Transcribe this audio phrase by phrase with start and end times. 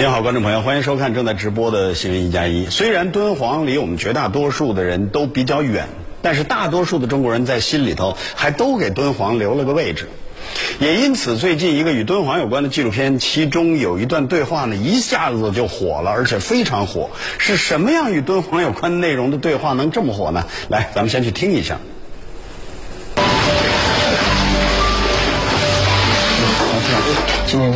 [0.00, 2.64] 您好，观众朋友，欢迎收看正在直播的新闻一加一。
[2.70, 5.88] 虽然敦煌离我们绝大多数的人都比较远，
[6.22, 10.08] 但是大多数的中国人在心里头还都给敦煌留了个位置。
[10.78, 17.10] 也因此，最近一个与敦煌有关的纪录片，其中有一段对话呢，一下子就火了，而且非常火。
[17.36, 20.46] 是什么样与敦煌有关内容的对话能这么火呢？
[20.70, 21.78] 来，咱们先去听一下。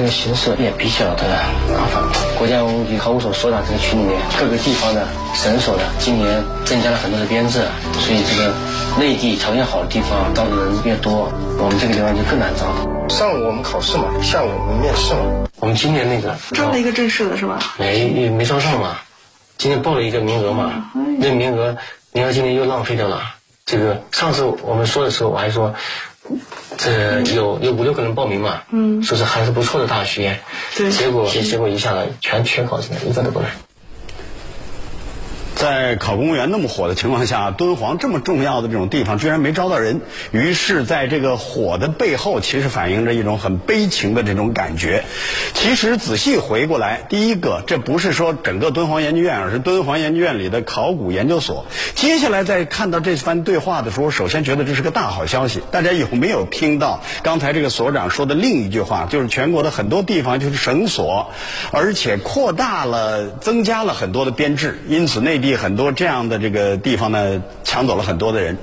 [0.04, 1.24] 个形势也比较的
[1.72, 2.04] 麻烦。
[2.38, 7.60] 国家文物局考古所所长这个群里面，各个地方的省所的今年增加了很多的编制，
[7.98, 8.52] 所以这个
[8.98, 12.66] 内地条件好的地方招的人越多，我们这个地方就更难招。
[13.08, 15.48] 上午我们考试嘛，下午我们面试嘛。
[15.60, 17.58] 我们今年那个招了一个正式的是吧？
[17.78, 18.98] 没没招上嘛，
[19.56, 21.76] 今天报了一个名额嘛，那名额
[22.12, 23.22] 名额今年又浪费掉了。
[23.64, 25.74] 这个上次我们说的时候，我还说。
[26.76, 28.62] 这有有五六个人报名嘛？
[28.70, 30.40] 嗯，说是还是不错的大学，
[30.76, 33.50] 对，结果结果一下来全缺考生，一个都不来。
[35.64, 45.04] 在考公务员那么火的情况下，敦煌这么重要的这种地方居然没招到人，于是在这个火的背后，其实反映着一种很悲情的这种感觉。
[45.54, 51.64] 其实仔细回过来，第一个，这不是说整个敦煌研究院，而是敦煌研究院里的考古研究所。
[51.94, 55.62] 接下来在看到这番对话的时候，首先觉得这是个大好消息。
[55.70, 59.06] 大家有没有听到刚才这个所长说的另一句话？
[59.06, 61.30] 就是全国的很多地方就是省所，
[61.70, 65.40] 而且扩大了、增加了很多的编制，因此内。
[65.44, 68.56] 地很多这样的这个地方呢，抢走了很多的人，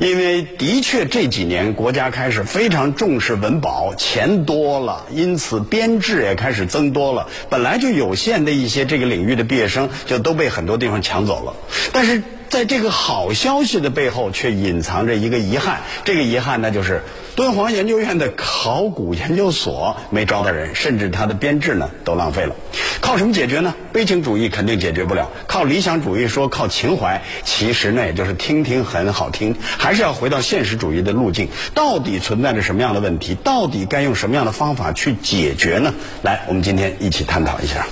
[0.00, 7.28] 因为的确这几年国家开始非常重视文保，钱多了，因此编制也开始增多了。
[7.48, 11.54] 本来就有限的一些这个领域的毕业生，就都被很多地方抢走了。
[11.92, 15.80] 但是在这个好消息的背后，却隐藏着一个遗憾。
[16.04, 17.02] 这个遗憾呢，就是。
[17.34, 22.54] 敦煌研究院的考古研究所没招到人，甚至它的编制呢都浪费了。
[23.00, 23.74] 靠什么解决呢？
[23.90, 25.30] 悲情主义肯定解决不了。
[25.46, 31.48] 靠理想主义说靠情怀，其实呢也就是听听很好听，还是要回到现实主义的路径。
[31.72, 33.34] 到底存在着什么样的问题？
[33.42, 35.94] 到底该用什么样的方法去解决呢？
[36.20, 37.86] 来，我们今天一起探讨一下。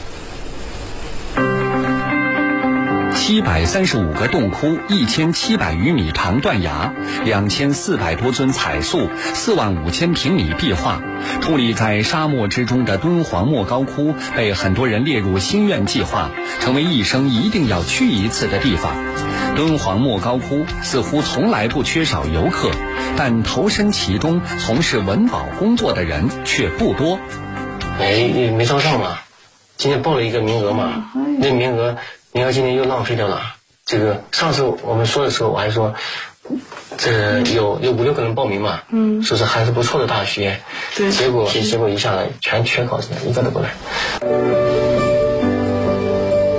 [3.30, 6.92] 七百三十五个洞窟，一千七百余米长断崖，
[7.24, 11.00] 两千四百多尊彩塑，四万五千平米壁画。
[11.40, 18.96] 矗立在沙漠之中的敦煌莫高窟，被很多人列入心愿计划，成为一生一定要去一次的地方。
[19.54, 22.72] 敦煌莫高窟似乎从来不缺少游客，
[23.16, 27.20] 但投身其中从事文保工作的人却不多。
[27.96, 29.18] 没没招上嘛？
[29.76, 31.12] 今天报了一个名额嘛？
[31.38, 31.96] 那名额。
[32.32, 33.42] 名额今年又浪费掉了。
[33.84, 35.94] 这个上次我们说的时候，我还说，
[36.96, 40.60] 这有有五六个人报名嘛，嗯，说是还是不错的大学，
[40.96, 43.70] 对，结果结果一下来全缺考生，一个都不来。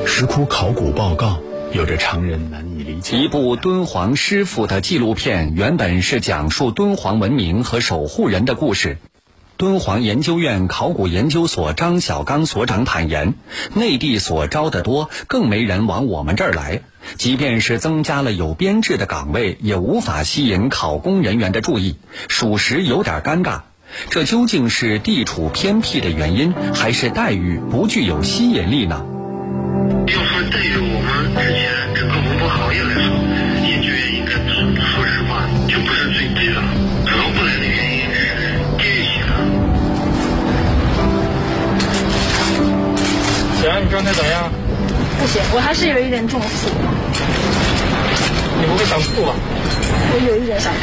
[0.06, 1.40] 石窟考古报告
[1.72, 3.16] 有着常人难以理解。
[3.18, 8.98] 一部敦煌师傅的纪录片，原本是讲述敦煌文明和守护人的故事。
[9.62, 13.36] 敦煌研究院考古研究所张小刚所长坦言，
[13.76, 16.82] 内地所招的多，更没人往我们这儿来。
[17.16, 21.98] 即便是增加了有编制的岗位，也无法吸引考公人员的注意，
[22.28, 23.60] 属实有点尴尬。
[24.10, 29.06] 这究竟是地处偏僻的原因，还是待遇不具有吸引力呢？
[30.08, 33.21] 要说对于我们之前整个文博行业来说，
[44.02, 44.50] 状态怎么样？
[45.20, 46.70] 不行，我还是有一点中暑。
[48.60, 49.34] 你不会想吐吧？
[50.12, 50.80] 我有一点想吐。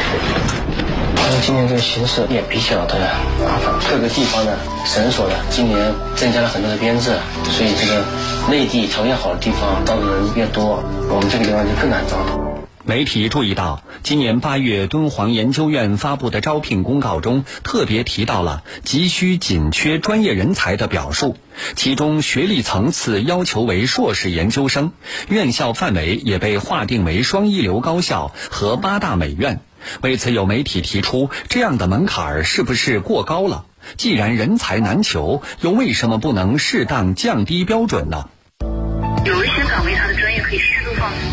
[1.17, 2.95] 但是今年这个形势也比较的
[3.43, 5.77] 麻烦，各个地方的诊所呢，今年
[6.15, 7.11] 增加了很多的编制，
[7.51, 8.01] 所以这个
[8.49, 12.48] 内地条件好的地方招的人越多，我们这个地方就更难招的。
[12.89, 21.37] 媒体注意到，今年八月敦煌研究院发布的招聘公告中，特别提到了急需紧缺专业人才的表述，
[21.75, 24.91] 其中学历层次要求为硕士研究生，
[25.27, 29.61] 院校范围也被划定为双一流高校和八大美院。
[30.01, 33.65] 为此，有媒体提出，这样的门槛是不是过高了？
[33.97, 38.29] 既然人才难求，又为什么不能适当降低标准呢？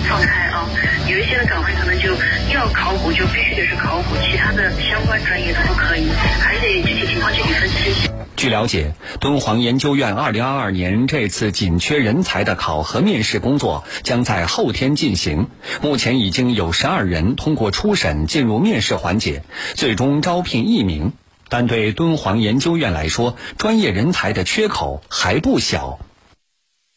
[0.07, 0.69] 度放放开啊，
[1.09, 2.11] 有一些的岗位可能就
[2.55, 6.09] 要考古，就必须得是考古，其他的相关专业都不可以，
[6.41, 8.11] 还得具体情况具体分析。
[8.37, 15.49] 据了解，敦煌研究院2022年这次紧缺人才的考核面试工作将在后天进行。
[15.83, 19.43] 目前已经有12人通过初审进入面试环节，
[19.75, 21.13] 最终招聘一名。
[21.49, 25.99] 但对敦煌研究院来说，专业人才的缺口还不小。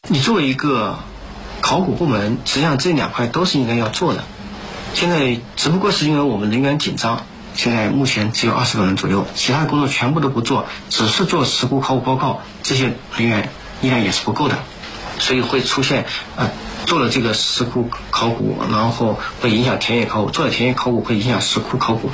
[0.08, 0.98] 你作为一个
[1.60, 4.24] 考古部门，实际上这两块都是应该要做的。
[4.94, 7.24] 现在只不过是因为我们人员紧张。
[7.52, 13.50] 现在目前只有二十个人左右，其他的工作全部都不做，只是做石窟考古报告，这些人员
[13.82, 14.56] 依然也是不够的，
[15.18, 16.48] 所以会出现呃
[16.86, 22.08] 做了这个石窟考古，然后会影响田野考古，做了田野考古会影响石窟考古。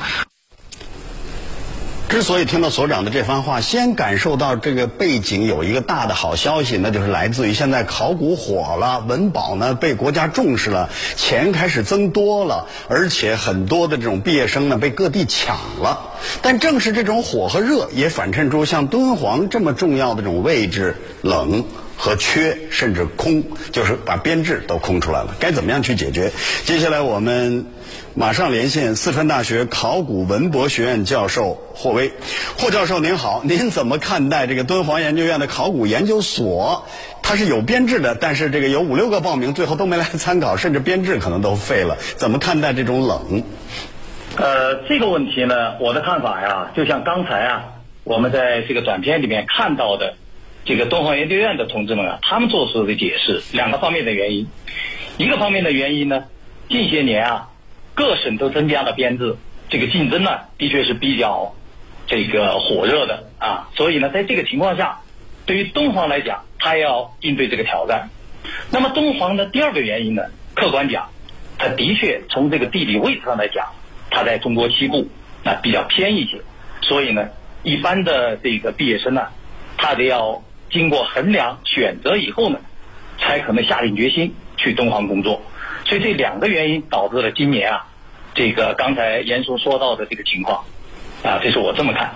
[2.09, 16.13] 之所以听到所长的这番话，先感受到这个背景有一个大的好消息，那就是来自于现在考古火了，文保呢被国家重视了，钱开始增多了，而且很多的这种毕业生呢被各地抢了。
[16.41, 21.65] 但正是这种火和热，也反衬出像敦煌这么重要的这种位置冷
[21.97, 23.43] 和缺，甚至空，
[23.73, 25.35] 就是把编制都空出来了。
[25.39, 26.31] 该怎么样去解决？
[26.65, 27.65] 接下来我们。
[28.13, 32.11] 马上连线四川大学考古文博学院教授霍威，
[32.57, 36.87] 霍教授您好，您怎么看待这个敦煌研究院的考古研究所？
[37.21, 41.95] 它是有编制的，但是这个有五六个报名，最后都没来参考，甚至编制可能都废了。
[42.15, 43.43] 怎么看待这种冷？
[44.37, 47.65] 呃，这个问题呢，我的看法呀，就像刚才啊，
[48.03, 50.15] 我们在这个短片里面看到的，
[50.65, 54.47] 这个敦煌研究院的同志们啊，他们做出的解释，两个方面的原因。
[55.17, 56.23] 一个方面的原因呢，
[56.69, 57.49] 近些年啊。
[57.93, 59.37] 各省都增加了编制，
[59.69, 61.55] 这个竞争呢，的确是比较
[62.07, 63.69] 这个火热的啊。
[63.75, 65.01] 所以呢，在这个情况下，
[65.45, 68.09] 对于敦煌来讲，它要应对这个挑战。
[68.71, 70.23] 那么敦煌的第二个原因呢，
[70.55, 71.09] 客观讲，
[71.57, 73.67] 它的确从这个地理位置上来讲，
[74.09, 75.07] 它在中国西部
[75.43, 76.41] 那比较偏一些。
[76.81, 77.29] 所以呢，
[77.63, 79.27] 一般的这个毕业生呢，
[79.77, 82.59] 他得要经过衡量选择以后呢，
[83.19, 85.41] 才可能下定决心去敦煌工作。
[85.85, 87.87] 所以这两个原因导致了今年啊，
[88.33, 90.63] 这个刚才严叔说到的这个情况，
[91.23, 92.11] 啊，这是我这么看。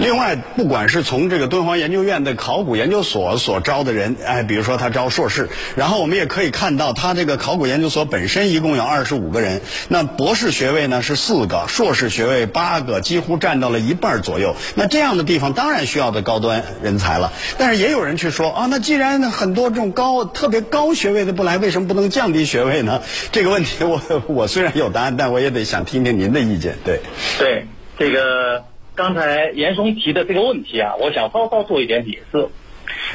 [0.00, 14.56] 另外，不管是从这个敦煌研究院的考古研究所所招的人，哎，比如说他招硕士，然后我们也可以看到，他这个考古研究所本身一共有二十五个人，那博士学位呢是四个，硕士学位八个，几乎占到了一半左右。
[14.74, 17.32] 那这样的地方当然需要的高端人才了。
[17.56, 23.00] 但是也有人去说啊，那既然很多这种高特别高学位的不来，为什么不能降低学位呢？
[23.30, 26.76] 这个问题我我虽然有答案，但我也得想听听您的意见。
[26.84, 27.00] 对，
[27.38, 27.66] 对，
[27.98, 28.64] 这个。
[28.96, 32.48] 刚才严嵩提的这个问题啊，我想稍稍做一点解释。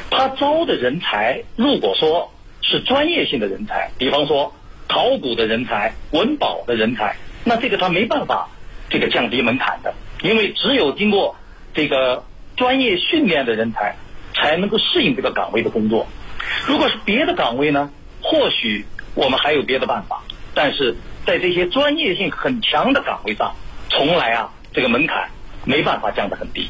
[0.10, 4.54] 他招的人才，如果说是专业性的人才，比方说
[4.90, 7.16] 考古的人才、文保的人才，
[7.46, 8.50] 那这个他没办法
[8.90, 11.38] 这个降低门槛的，因为只有经过
[11.74, 12.26] 这个
[12.58, 13.96] 专业训练的人才，
[14.36, 16.08] 才能够适应这个岗位的工作。
[16.68, 17.90] 如果是别的岗位呢，
[18.22, 20.24] 或许我们还有别的办法，
[20.54, 23.56] 但是在这些专业性很强的岗位上，
[23.90, 25.16] 从来啊这个门槛。
[25.66, 26.70] 没办法降得很低。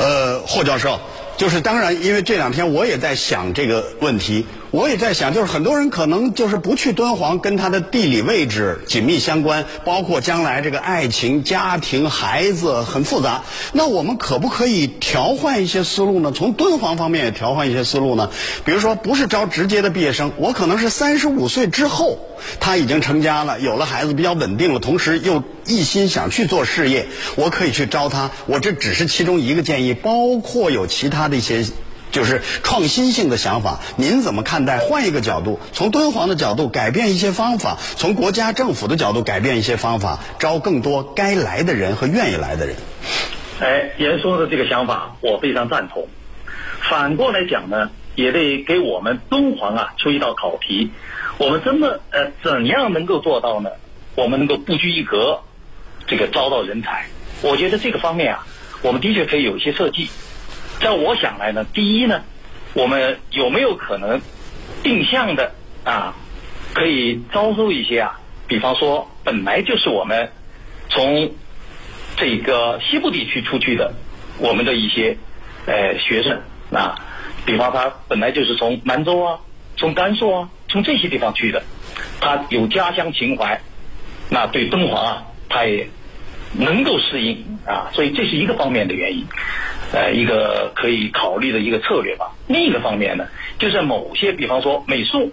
[0.00, 0.98] 呃，霍教授，
[1.36, 4.44] 就是当然，因为这两天我也在想这个问题。
[4.70, 13.44] 我也在想，就是很多人可能就是不去敦煌，跟他的地理位置紧密相关，包括将来这个爱情、家庭、孩子很复杂。
[13.72, 16.32] 那我们可不可以调换一些思路呢？
[16.32, 18.28] 从敦煌方面也调换一些思路呢？
[18.66, 22.18] 比如说，不是招直接的毕业生，我可能是三十五岁之后，
[22.60, 27.06] 他已经成家了，有了孩子，比较稳定了，同时又一心想去做事业，
[27.36, 28.30] 我可以去招他。
[28.44, 31.64] 我这只是其中一个建议，包括有其他的一些。
[32.18, 34.78] 就是创新性的想法，您怎么看待？
[34.78, 42.74] 换一个角度，从敦煌的角度改变一些方法，从国家政府的角度改变一些方法，招更多该来的人和愿意来的人。
[43.60, 46.08] 哎，严说的这个想法我非常赞同。
[46.90, 50.90] 反过来讲呢，也得给我们敦煌啊出一道考题。
[51.36, 53.70] 我们怎么呃怎样能够做到呢？
[54.16, 55.38] 我们能够不拘一格，
[56.08, 57.06] 这个招到人才。
[57.42, 58.44] 我觉得这个方面啊，
[58.82, 60.08] 我们的确可以有一些设计。
[60.80, 62.22] 在我想来呢，第一呢，
[62.74, 64.20] 我们有没有可能
[64.82, 65.52] 定向的
[65.84, 66.14] 啊，
[66.72, 70.30] 可以招收一些啊，比方说本来就是我们
[70.88, 71.32] 从
[72.16, 73.92] 这个西部地区出去的
[74.38, 75.16] 我们的一些
[75.66, 76.40] 呃学生
[76.72, 76.94] 啊，
[77.44, 79.40] 比方他本来就是从兰州啊、
[79.76, 81.62] 从甘肃啊、从这些地方去的，
[82.20, 83.60] 他有家乡情怀，
[84.30, 85.88] 那对敦煌啊，他也
[86.52, 89.26] 能够适应啊，所以这是一个方面的原因，
[89.92, 92.32] 呃，一个可以考虑的一个策略吧。
[92.46, 93.26] 另一个方面呢，
[93.58, 95.32] 就是某些比方说美术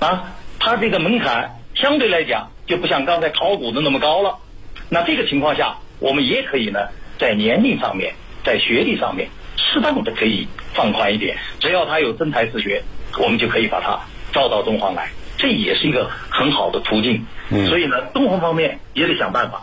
[0.00, 4.38] 啊，它这个门槛相对来讲就不像刚才考古的那么高了。
[4.88, 6.80] 那这个情况下，我们也可以呢，
[7.18, 11.36] 在年龄上面，在学历上面，适当的可以放宽一点。
[11.60, 12.82] 只要他有真才实学，
[13.20, 14.00] 我们就可以把他
[14.32, 17.24] 招到敦煌来，这也是一个很好的途径。
[17.50, 19.62] 嗯所以呢，敦煌方面也得想办法。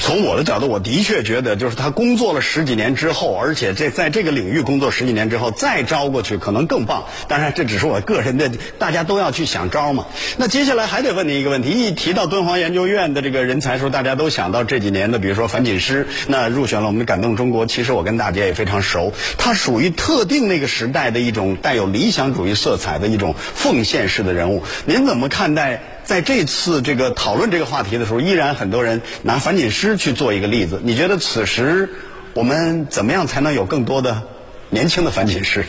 [0.00, 7.04] 从我的角度，我的确觉得，就是他工作了十几年之后，而且这在这个领域工作十几年之后再招过去，可能更棒。
[7.26, 10.06] 当然，这只是我个人的，大家都要去想招嘛。
[10.38, 17.66] 那接下来还得问您一个问题：一提到敦煌研究院的这个人才说，大家都想到这几年的，比如说樊锦诗，那入选了我们的感动中国。
[17.66, 24.62] 其实我跟大家也非常熟，他属于特定那个时代的一种带有理想主义色彩的一种奉献式的人物。
[24.86, 25.82] 您怎么看待？
[26.04, 30.80] 在这次这个讨论这个话题的时候，依然很多人拿樊锦诗去做一个例子。
[30.82, 31.88] 你觉得此时
[32.34, 34.22] 我们怎么样才能有更多的
[34.68, 35.64] 年轻的樊锦诗？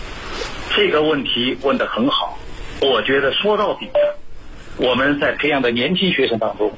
[0.76, 2.38] 这个问题问得很好，
[2.80, 3.88] 我觉得说到底，
[4.76, 6.72] 我们在培养的年轻学生当中，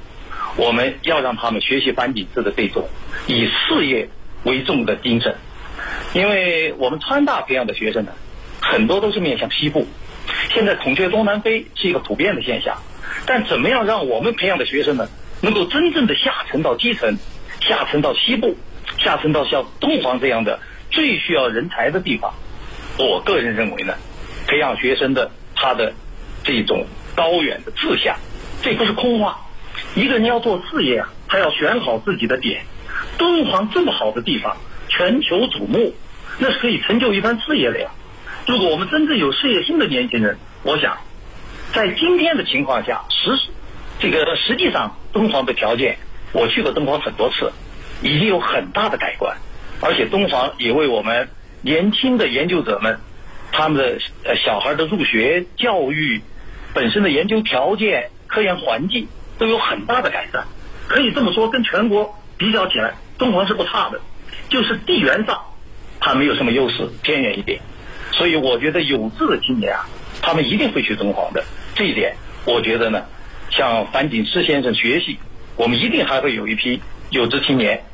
[0.57, 2.88] 我们要让他们学习樊锦诗的这种
[3.26, 4.09] 以事业
[4.45, 5.35] 为重的精神，
[6.14, 8.12] 因为我们川大培养的学生呢，
[8.61, 9.87] 很多都是面向西部。
[10.50, 12.76] 现在孔雀东南飞是一个普遍的现象，
[13.26, 15.09] 但怎么样让我们培养的学生呢，
[15.40, 17.16] 能够真正的下沉到基层，
[17.61, 18.57] 下沉到西部，
[18.99, 20.59] 下沉到像敦煌这样的
[20.90, 22.33] 最需要人才的地方？
[22.99, 23.95] 我个人认为呢，
[24.47, 25.93] 培养学生的他的
[26.43, 28.16] 这种高远的志向，
[28.62, 29.40] 这不是空话。
[29.95, 32.62] 一个人要做事业啊，他要选好自己的点。
[33.19, 34.57] 敦煌这么好的地方，
[34.88, 35.95] 全球瞩目，
[36.38, 37.90] 那是可以成就一番事业的呀。
[38.47, 40.97] 如果我们真正有事业心的年轻人，我想，
[41.73, 43.37] 在今天的情况下，实
[43.99, 45.99] 这个实际上敦煌的条件，
[46.33, 47.50] 我去过敦煌很多次，
[48.03, 49.37] 已经有很大的改观，
[49.81, 51.29] 而且敦煌也为我们
[51.61, 53.00] 年轻的研究者们，
[53.50, 56.21] 他们的呃小孩的入学教育
[56.73, 60.45] 本身的研究条件、科研环境都有很大的改善。
[60.87, 64.00] 可以这么说，跟全国比较起来，敦煌是不差的，
[64.49, 65.43] 就是地缘上
[65.99, 67.61] 它没有什么优势，偏远一点。
[68.17, 69.87] 所以我觉得有志的青年啊，
[70.23, 71.45] 他们一定会去敦煌的。
[71.75, 73.05] 这一点，我觉得呢，
[73.51, 75.19] 向樊锦诗先生学习，
[75.57, 76.81] 我们一定还会有一批
[77.11, 77.85] 有志青年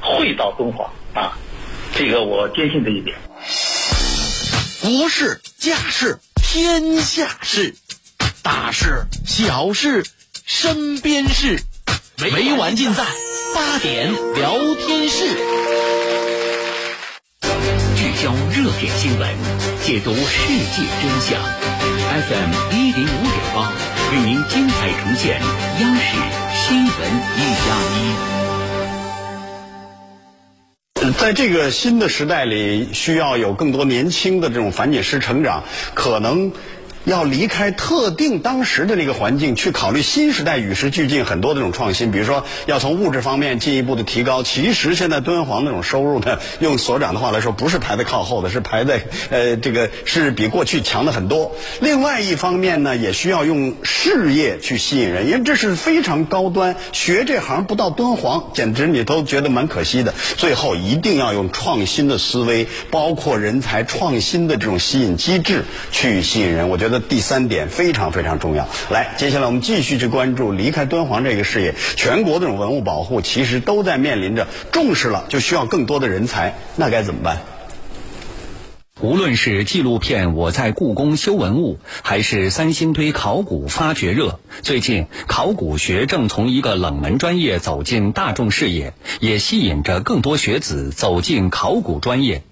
[0.00, 1.36] 会到敦煌啊。
[1.94, 3.16] 这个我坚信这一点。
[4.80, 7.74] 国事家事天下事，
[8.42, 10.04] 大事小事
[10.44, 11.60] 身边事，
[12.18, 13.04] 每晚尽在
[13.54, 15.26] 八点聊天室。
[18.22, 19.28] 聚焦热点新闻，
[19.82, 21.42] 解读世界真相。
[22.22, 23.72] FM 一零五点八，
[24.12, 25.40] 为您精彩呈现
[25.80, 26.16] 央视
[26.54, 26.92] 新闻
[27.36, 27.66] 一加
[31.02, 31.12] 一。
[31.18, 36.52] 在这个新的时代里，需要有更多年轻的这种反解师成长，可能。
[37.04, 44.42] 要离开特定当时的那个环境，去考虑新时代与时俱进很多的这种创新，比如说要从物质方面进一步的提高。
[44.44, 51.56] 其实现在敦煌那种收入呢，用所长的话来说，不是排在靠后的，是排在呃这个是比过去强的很多。
[51.80, 60.14] 另外一方面呢，也需要用事业去吸引人，因为这是非常高端，学这行不到敦煌，简直你都觉得蛮可惜的。
[60.36, 66.68] 最后一定要用创新的思维，包括人才创新的这种吸引机制去吸引人。
[66.68, 66.91] 我觉得。
[66.92, 68.68] 的第三点非常非常重要。
[68.88, 71.74] 来，接下来我们继续去关注离开敦煌这个事业。
[71.96, 77.38] 全国这种文物保护其实都在面临着重视了，就需要更多的人才，那该怎么办？
[79.00, 92.44] 无论是纪录片《我在故宫修文物》，还是三星堆考古发掘热，最近考古学正从一个冷门专业走进大众视野，也吸引着更多学子走进考古专业。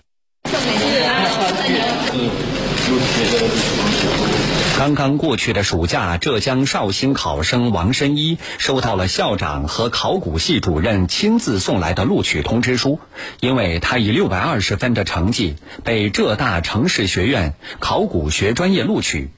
[4.81, 12.99] 刚刚过去的暑假，浙江绍兴考生王申一收到了校长和考古系主任亲自送来的录取通知书，
[13.41, 19.29] 因为他以六百二十分的成绩被浙大城市学院考古学专业录取。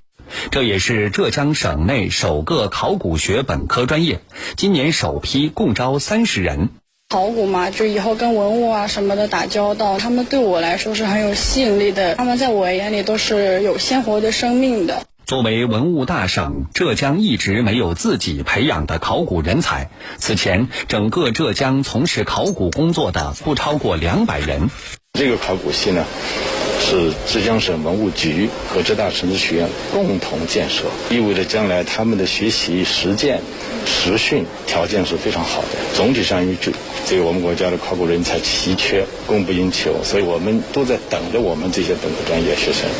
[0.53, 4.21] 这也是浙江省内首个考古学本科专业，
[4.57, 6.69] 今年首批共招三十人。
[7.09, 12.15] 考古嘛，就以后跟文物啊什么的打交道，他们对我来说是很有吸引力的。
[12.15, 15.03] 他们在我眼里都是有鲜活的生命的。
[15.33, 19.89] 作为文物大省，浙江一直没有自己培养的考古人才。
[20.19, 24.69] 此前，整个浙江从事考古工作的不超过两百人。
[25.19, 26.05] 这个考古系呢，
[26.81, 33.41] 是浙江省文物局和浙大城市学院共同建设，意味着将来他们的学习实践、
[33.87, 35.69] 实训条件是非常好的。
[35.95, 36.73] 总体上，这
[37.07, 42.91] 这个我们国家的考古人才奇缺，供不应求，所以我们都在等着我们这些本科专业学生。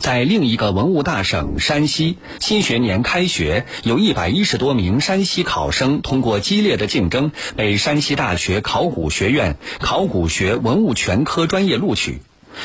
[0.00, 12.22] 在另一个文物大省山西，新学年开学，有一百一十多名山西考生通过激烈的竞争，被山西大学考古学院考古学文物全科专业录取。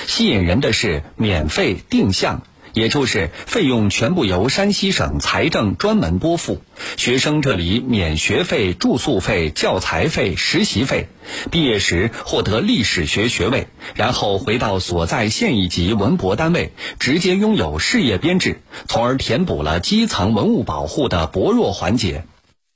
[0.08, 2.42] 吸引人的是免费定向。
[2.76, 6.62] 也就是费用全部由山西省财政专门拨付，
[6.98, 11.08] 学生这里免学费、住宿费、教材费、实习费，
[11.50, 22.26] 毕业时获得历史学学位，然后回到所在县一级文博单位，直接拥有事业编制，从而填补了基层文物保护的薄弱环节。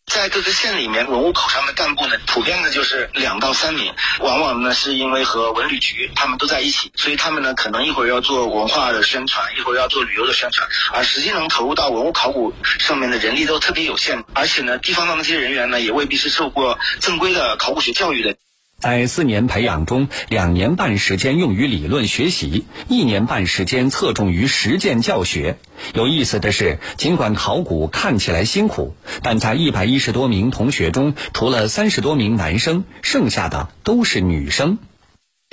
[0.09, 18.35] 在各个县里面，文物考上的干部呢，普遍的就是两到三名，往往呢是因为和文旅局他们都在一起，所以他们呢可能一会儿要做文化的宣传，一会儿要做旅游的宣传，而实际能投入到文物考古上面的人力都特别有限，而且呢，地方上的这些人员呢，也未必是受过正规的考古学教育的。
[18.79, 25.57] 在四年培养中，两年半时间用于理论学习，一年半时间侧重于实践教学。
[25.93, 34.77] 有意思的是，尽管考古看起来辛苦，但在一百一十多名同学中，除了三十多名男生，剩下的都是女生。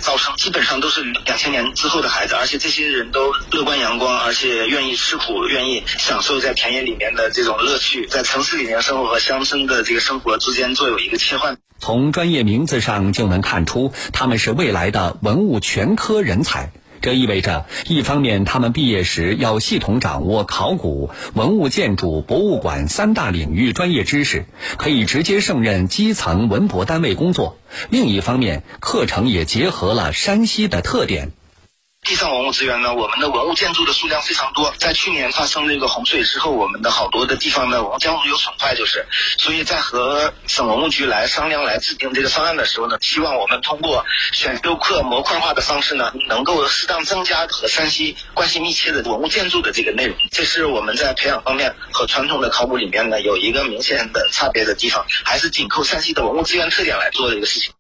[0.05, 11.57] 招生基本上都是两千年之后的孩子，而且这些人都乐观阳光，而且愿意吃苦，愿意享受在田野里面的这种乐趣，在城市里面生活和乡村的这个生活之间做有一个切换。
[11.87, 16.73] 从专业名字上就能看出，他们是未来的文物全科人才。
[17.01, 27.55] 这意味着，一方面他们毕业时要系统掌握考古、文物建筑、博物馆三大领域专业知识，可以直接胜任基层文博单位工作；
[27.89, 31.31] 另一方面，课程也结合了山西的特点。
[32.07, 34.73] 地上文物资源呢，我们的文物建筑的数量非常多。
[34.79, 39.05] 在去年发生这个洪水之后，我们的好多的地方呢文物建筑有损坏，就是，
[39.39, 50.17] 所以在和省文物局来商量来制定这个方案的时候呢，希望我们通过选修课模块化的方式呢，能够适当增加和山西关系密切的文物建筑的这个内容。
[50.31, 57.73] 这是我们在培养方面和传统的考古里面呢有一个明显的差别的地方，还是紧扣山西的文物资源特点来做的一个事情。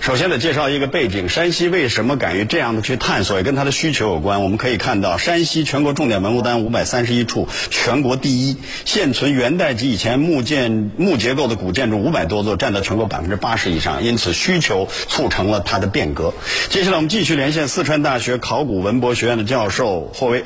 [0.00, 4.44] 首先得介绍一个背景，山西为什么敢于这样的去探索，也跟它的需求有关。
[4.44, 14.04] 我们可以看到，山西全国重点文物单五百三十一处，全国第一，现存元代及以前木建木结构的古建筑五百多座，占到全国百分之八十以上。
[14.04, 16.32] 因此，需求促成了它的变革。
[16.68, 20.44] 接下来，我们继续连线四川大学考古文博学院的教授霍威，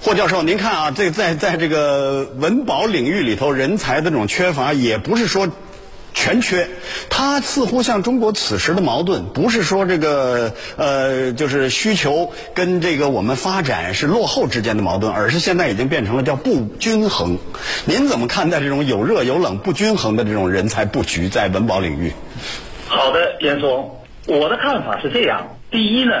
[0.00, 5.48] 霍教授，您看啊，这在在这个文保领域里头，人才的这种缺乏，也不是说。
[6.14, 6.68] 全缺，
[7.08, 17.38] 它似乎像中国此时的矛盾，不是说这个呃，就是需求跟这个我们发展是落后之间的矛盾，而是现在已经变成了叫不均衡。
[17.86, 22.12] 您怎么看待这种有热有冷、不均衡的这种人才布局在文保领域？
[22.86, 26.12] 好的，严总，我的看法是这样：第一呢，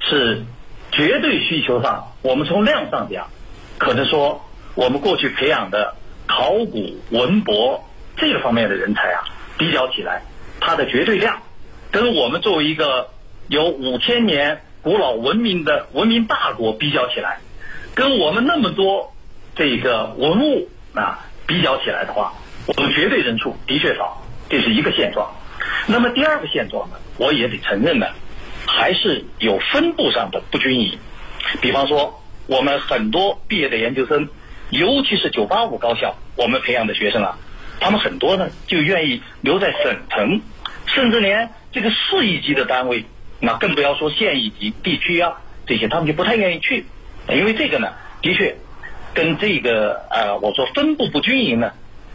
[0.00, 0.44] 是
[0.92, 3.26] 绝对需求上，我们从量上讲，
[3.76, 4.42] 可能说
[4.74, 5.94] 我们过去培养的
[6.26, 7.84] 考古文博。
[8.16, 9.24] 这个方面的人才啊，
[9.58, 10.22] 比较起来，
[10.60, 11.42] 它的绝对量，
[11.90, 13.10] 跟我们作为一个
[13.48, 17.38] 有五千年古老文明的文明大国比较起来，
[17.94, 19.12] 跟我们那么多
[19.54, 22.32] 这个文物啊比较起来的话，
[22.66, 25.30] 我们绝对人数的确少，这是一个现状。
[25.86, 28.06] 那么第二个现状呢，我也得承认呢，
[28.66, 30.98] 还是有分布上的不均匀。
[31.60, 34.28] 比方说，我们很多毕业的研究生，
[34.70, 37.38] 尤其是九八五高校，我们培养的学生啊。
[37.80, 40.40] 他们很多呢，就愿意留在省城，
[40.86, 43.04] 甚至连这个市一级的单位，
[43.40, 45.34] 那更不要说县一级、地区啊
[45.66, 46.86] 这些，他们就不太愿意去，
[47.28, 48.56] 因为这个呢，的确
[49.14, 51.72] 跟这个呃，我说分布不均匀呢，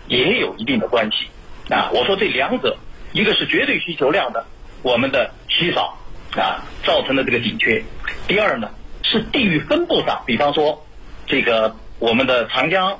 [0.07, 1.27] 也有一定的关系
[1.73, 1.91] 啊。
[1.93, 2.77] 我说这两者，
[3.13, 4.45] 一个是绝对需求量的
[4.81, 5.97] 我们的稀少
[6.35, 7.83] 啊，造成的这个紧缺；
[8.27, 8.71] 第二呢，
[9.03, 10.85] 是地域分布上，比方说
[11.27, 12.99] 这个我们的长江，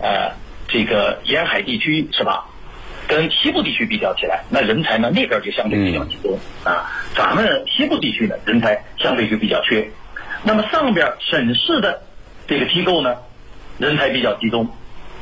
[0.00, 0.32] 呃。
[0.68, 2.44] 这个沿海地区是吧？
[3.08, 6.92] 跟西部地区比较起来，那人才呢那边就相对比较集中啊。
[7.16, 9.90] 咱们西部地区呢人才相对就比较缺。
[10.42, 12.02] 那么上边省市的
[12.46, 13.16] 这个机构呢，
[13.78, 14.68] 人才比较集中，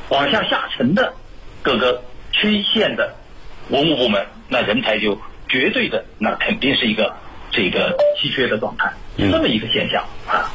[0.09, 1.13] 往下下沉的
[1.61, 3.15] 各个区县的
[3.69, 7.15] 文物部门，那人才就绝对的那肯定是一个
[7.51, 10.51] 这个稀缺的状态，是这么一个现象啊。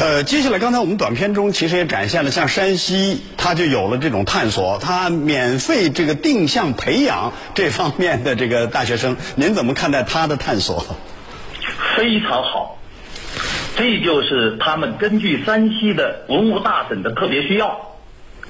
[0.00, 10.86] 呃，接下来刚才我们短片中其实也展现了，像山西，它就有了这种探索，它免费这个定向培养这方面的这个大学生，您怎么看待他的探索？
[11.98, 12.78] 非常好，
[13.76, 17.98] 这就是他们根据山西的文物大省的特别需要，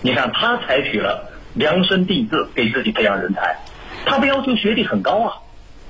[0.03, 3.57] 你看他采取了量身定制给自己培养人才，
[4.07, 5.33] 他不要求学历很高啊，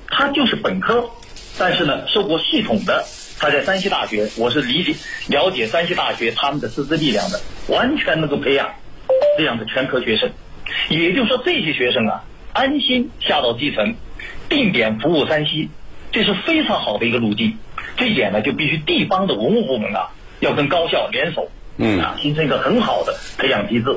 [0.09, 1.11] 他就是本科，
[1.59, 3.05] 但是呢受过系统的。
[3.41, 4.95] 他在山西大学，我是理解
[5.29, 8.69] 了解山西大学他们的师资力量的，完全能够培养
[9.39, 10.31] 这样的全科学生。
[10.91, 12.23] 也就是说，这些学生啊，
[12.53, 13.95] 安心下到基层，
[14.51, 15.71] 定点服务山西，
[16.13, 17.57] 这是非常好的一个路径。
[17.97, 23.97] 这一点呢，就必须地方的文物部门啊，要跟高校联手，嗯啊，形成一个很好的培养机制。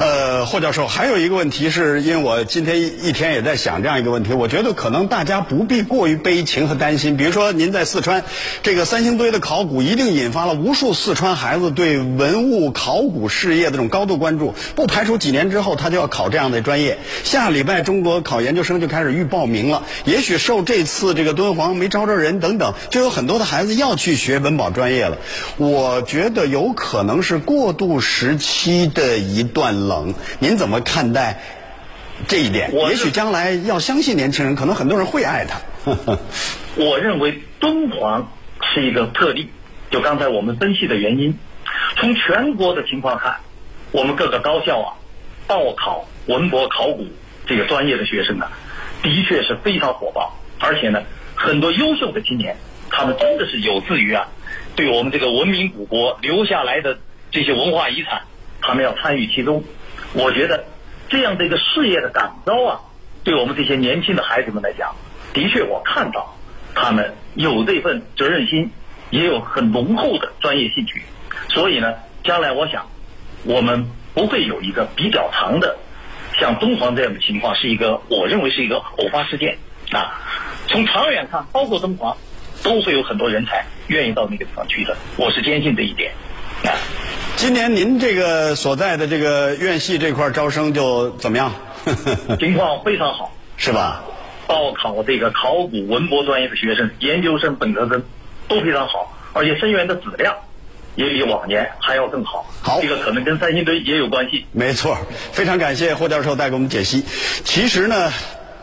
[0.00, 7.16] 呃，霍教授，还有一个问题是，因为我今天一天也在想这样一个问题，我觉得可能大家不必过于悲情和担心。
[7.16, 8.22] 比如说，您在四川
[8.62, 14.54] 这个三星堆的考古，一定引发了无数四川孩子对文物考古事业的这种高度关注。
[14.76, 16.98] 不排除几年之后他就要考这样的专业。
[17.24, 25.18] 下礼拜中国考研究生就开始预报名了，也许受这次这个敦煌没招着人等等，就有很多的孩子要去学文保专业了。
[25.56, 31.40] 我觉得有可能是过渡时期的一段冷，您怎么看待
[32.28, 32.72] 这一点？
[32.88, 35.58] 也许将来要相信年轻人，可能很多人会爱他。
[36.76, 38.30] 我认为敦煌
[38.74, 39.50] 是一个特例，
[39.90, 41.36] 就刚才我们分析的原因。
[41.96, 43.36] 从全国的情况看，
[43.90, 44.88] 我们各个高校啊，
[45.46, 47.06] 报考文博考古
[47.46, 48.50] 这个专业的学生啊，
[49.02, 51.02] 的确是非常火爆，而且呢，
[51.34, 52.56] 很多优秀的青年，
[52.90, 54.28] 他们真的是有志于啊，
[54.76, 56.98] 对我们这个文明古国留下来的
[57.30, 58.22] 这些文化遗产，
[58.60, 59.64] 他们要参与其中。
[60.14, 60.64] 我觉得
[61.08, 62.80] 这样的一个事业的感召啊，
[63.24, 64.94] 对我们这些年轻的孩子们来讲，
[65.32, 66.36] 的确我看到
[66.74, 68.70] 他们有这份责任心，
[69.10, 71.02] 也有很浓厚的专业兴趣。
[71.48, 71.94] 所以呢，
[72.24, 72.86] 将来我想，
[73.44, 75.76] 我们不会有一个比较长的
[76.38, 79.58] 像敦煌这样的情况，是一个我认为是一个偶发事件
[79.92, 80.20] 啊。
[80.66, 82.16] 从长远看，包括敦煌，
[82.62, 84.96] 都会有很多人才愿意到那个地方去的。
[85.16, 86.12] 我是坚信这一点
[86.64, 86.72] 啊。
[87.38, 91.52] 今年您这个所在的这个院系这块招生就怎么样？
[92.40, 94.02] 情况非常好，是吧？
[94.48, 98.02] 报考这个考古文博专业的学生，研究生、本科生
[98.48, 100.34] 都非常好，而且生源的质量
[100.96, 102.44] 也比往年还要更好。
[102.60, 104.44] 好，这个可能跟三星堆也有关系。
[104.50, 104.98] 没错，
[105.30, 107.04] 非常感谢霍教授带给我们解析。
[107.44, 108.12] 其实呢。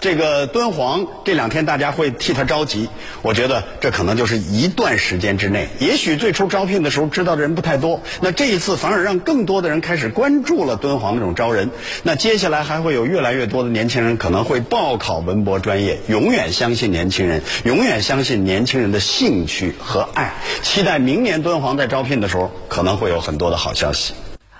[0.05, 2.89] 这个敦煌这两天大家会替他着急，
[3.23, 5.67] 我觉得这可能就是一段时间之内。
[5.79, 11.71] 也许最初招聘的时候知道的人不太多，那这一次反而让更多的人开始关注了敦煌这种招人。
[12.03, 15.97] 那接下来还会有越来越多的年轻人可能会报考文博专业。
[16.07, 20.35] 永远相信年轻人，永远相信年轻人的兴趣和爱。
[20.61, 24.13] 期待明年敦煌在招聘的时候可能会有很多的好消息。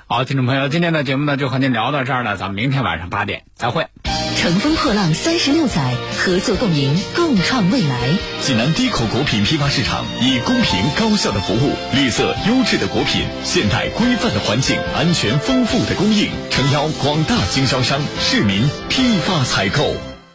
[0.08, 3.86] 好，听众朋友，今天的节目呢就和您聊到这儿了，咱们明天晚上八点再会。
[4.46, 8.16] 乘风破浪三十六载，合作共赢，共创未来。
[8.44, 20.15] 济南低口果品批发市场以公平高效的服务、绿色优质的果品、现代规范的环境、安全丰富的供应，诚邀广大经销商、市民批发采购。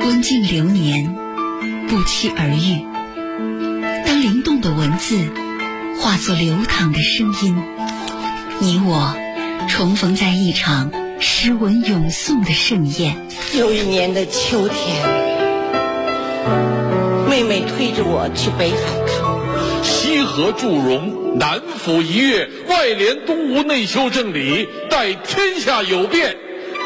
[0.00, 1.14] 温静流年，
[1.88, 2.84] 不期而遇。
[4.06, 5.16] 当灵动的文字
[6.00, 7.62] 化作流淌的声音，
[8.60, 9.14] 你我
[9.68, 13.16] 重逢在一场诗文咏诵的盛宴。
[13.54, 15.06] 又一年的秋天，
[17.28, 19.20] 妹妹推着我去北海看。
[19.82, 26.36] 西河祝融，南府一月，外连东吴内修正理，待天下有变，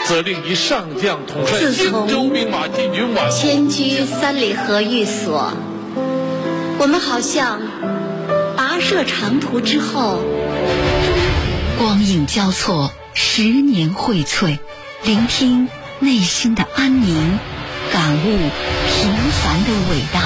[0.04, 3.30] 则令一上将统帅荆州兵马进军皖。
[3.30, 5.52] 迁居三里河寓所，
[6.78, 7.62] 我们好像
[8.56, 10.20] 跋涉长途之后，
[11.78, 14.58] 光影交错，十年荟萃，
[15.04, 15.68] 聆听
[16.00, 17.38] 内心的安宁，
[17.90, 19.10] 感悟平
[19.42, 20.20] 凡的伟大。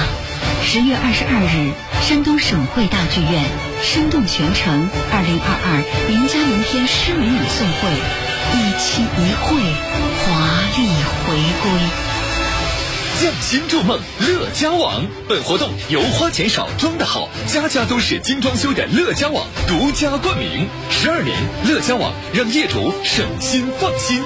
[0.61, 1.71] 十月二十二日，
[2.03, 3.45] 山东省会大剧院
[3.81, 9.57] “生动全城”二零二二名家名篇诗文语诵会，一期一会，
[10.25, 10.27] 华
[10.75, 10.87] 丽
[11.23, 11.27] 回
[11.61, 11.71] 归。
[13.21, 15.05] 匠心筑梦，乐家网。
[15.27, 20.67] 本活动由花钱少装的好，家家都是精装修的乐家网独家冠名。
[20.89, 24.23] 十二年，乐家网让业主省心放心。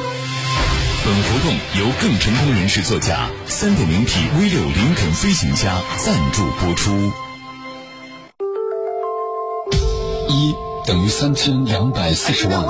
[1.05, 7.22] 本活动由更成功人士作家三点零 T V 六林肯飞行家赞助播出。
[10.85, 12.65] 等于三千两百四十万。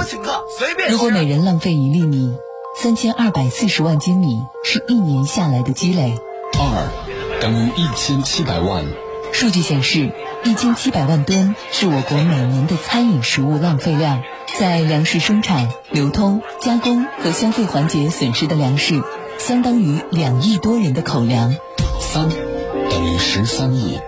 [0.90, 2.34] 如果每人浪费一粒米，
[2.76, 6.14] 三千二百四十万斤米是一年下来的积累。
[6.60, 8.86] 二等于一千七百万。
[9.32, 10.12] 数据显示，
[10.44, 14.22] 一千七百万吨是我国每年的餐饮食物浪费量。
[14.60, 19.02] 在粮食生产、流通、加工和消费环节损失的粮食，
[19.40, 21.56] 相当于两亿多人的口粮。
[22.00, 24.00] 三等于十三亿。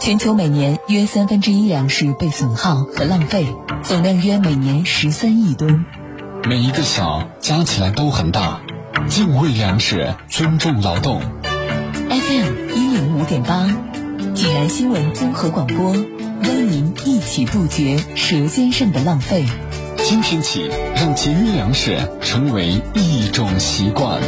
[0.00, 3.46] 全球每年约三分之一粮食被损耗和浪费，
[3.82, 5.84] 总量约每年十三亿吨。
[6.44, 8.60] 每一个小加起来都很大。
[9.08, 11.20] 敬畏粮食，尊重劳动。
[11.52, 13.68] FM 一零五点八，
[14.34, 19.44] 济南新闻综合广播，邀您一起杜绝舌尖上的浪费。
[19.96, 24.20] 今天起，让节约粮食成为一种习惯。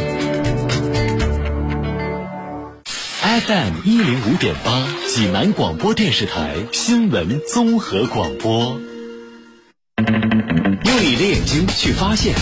[3.31, 8.77] FM 一零五点八，济南广播电视台新闻综合广播。
[10.83, 12.35] 用你的眼睛去发现，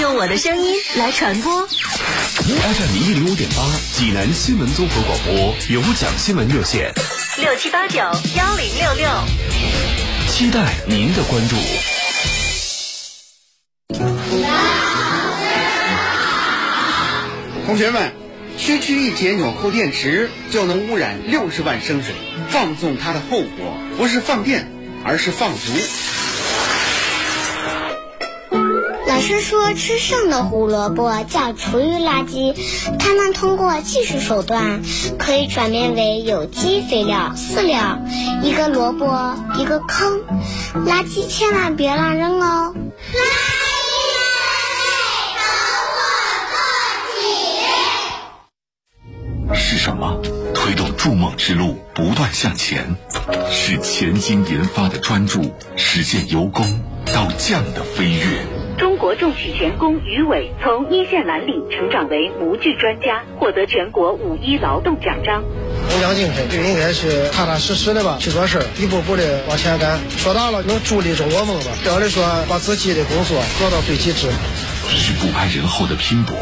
[0.00, 1.66] 用我的声音来传播。
[1.66, 6.90] FM 一零五点八，济南新闻综合广播有奖新闻热线
[7.36, 9.10] 六七八九幺零六六，
[10.28, 11.56] 期待您的关注。
[17.66, 18.10] 同学们，
[18.62, 22.14] 区区一节纽扣电池就能污染六十万升水，
[22.48, 24.70] 放纵它的后果不是放电，
[25.04, 25.56] 而是放毒。
[29.08, 32.54] 老师说，吃剩的胡萝卜叫厨余垃圾，
[33.00, 34.80] 它们通过技术手段
[35.18, 37.98] 可以转变为有机肥料、饲料。
[38.44, 40.20] 一个萝卜一个坑，
[40.86, 42.74] 垃圾千万别乱扔哦。
[49.84, 50.16] 什么
[50.54, 52.94] 推动筑梦之路不断向前？
[53.50, 58.46] 是潜心研发的专注，实现由工到匠的飞跃。
[58.78, 65.42] 中国重曲钳工于伟从一线蓝领成长为模具专家，获得全国五一劳动奖章。
[65.90, 69.98] 工匠精神就应该是踏踏实实的吧，去做事儿，一步步的往前干。
[70.16, 71.72] 说大了，能助力中国梦吧。
[71.82, 74.28] 小的说，把自己的工作做到最极致。
[74.90, 76.36] 是不甘人后的拼搏，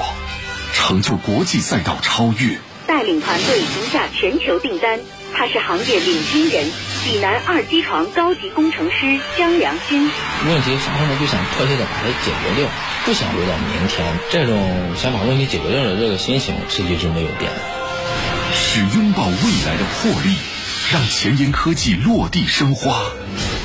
[0.75, 2.59] 成就国际赛道超越。
[2.91, 4.99] 带领团队赢下全球订单，
[5.33, 6.65] 他是行业领军人，
[7.05, 10.03] 济南二机床高级工程师江良新。
[10.03, 12.69] 问题发生了就想迫切的把它解决掉，
[13.05, 14.05] 不想留到明天。
[14.31, 17.59] 这种想把问题解决掉的这个心情是一直没有变的。
[18.57, 20.35] 是拥抱未来的魄力，
[20.93, 23.05] 让前沿科技落地生花。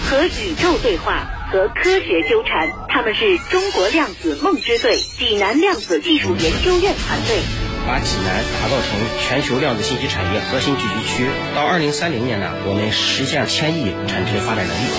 [0.07, 7.64] 和宇宙对话，和科学纠缠，他们是中国量子梦之队济南量子技术研究院团队。
[7.87, 11.29] 把济南打造成全球量子信息产业核心聚集区。
[11.55, 14.89] 到二零三零年呢，我们实现千亿产值发展能力。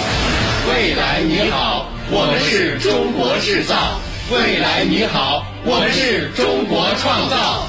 [0.68, 4.00] 未来你好，我们是中国制造。
[4.30, 7.66] 未来你好，我们是中国创造。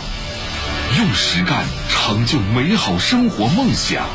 [0.97, 4.05] 用实干成就美好生活梦想，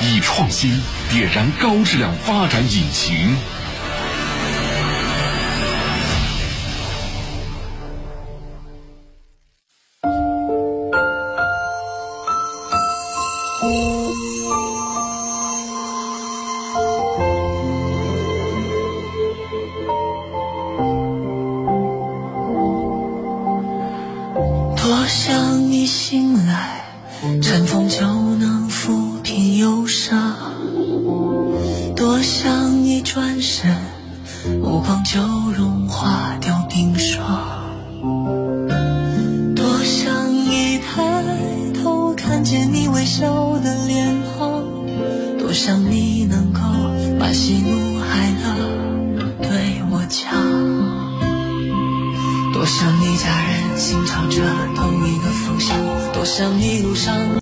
[0.00, 3.36] 以创新点燃高质量发展引擎。